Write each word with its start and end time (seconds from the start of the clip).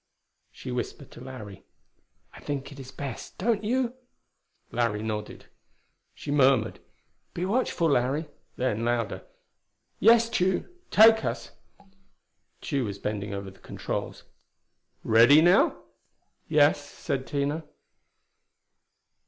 She 0.51 0.71
whispered 0.71 1.11
to 1.11 1.21
Larry, 1.21 1.63
"I 2.33 2.39
think 2.39 2.71
it 2.71 2.79
is 2.79 2.91
best, 2.91 3.37
don't 3.37 3.63
you?" 3.63 3.93
Larry 4.71 5.03
nodded. 5.03 5.45
She 6.15 6.31
murmured, 6.31 6.79
"Be 7.35 7.45
watchful, 7.45 7.87
Larry!" 7.91 8.25
Then, 8.55 8.83
louder: 8.83 9.23
"Yes, 9.99 10.27
Tugh. 10.27 10.65
Take 10.89 11.23
us." 11.23 11.51
Tugh 12.61 12.83
was 12.85 12.97
bending 12.97 13.35
over 13.35 13.51
the 13.51 13.59
controls. 13.59 14.23
"Ready 15.03 15.39
now?" 15.39 15.77
"Yes," 16.47 16.81
said 16.83 17.27
Tina. 17.27 17.63